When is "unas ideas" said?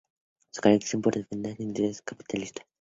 1.59-1.99